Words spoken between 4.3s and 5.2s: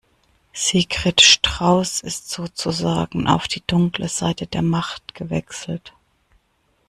der Macht